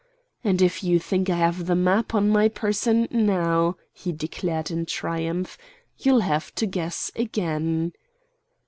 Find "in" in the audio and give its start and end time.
4.71-4.87